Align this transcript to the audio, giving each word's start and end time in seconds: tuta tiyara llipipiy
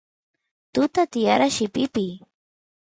tuta 0.73 1.01
tiyara 1.11 1.47
llipipiy 1.55 2.11